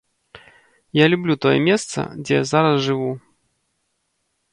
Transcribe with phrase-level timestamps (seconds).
[0.99, 3.11] Я люблю тое месца, дзе я зараз жыву.